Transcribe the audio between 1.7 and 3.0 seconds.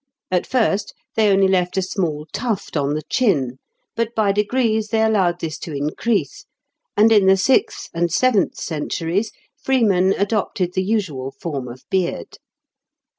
a small tuft on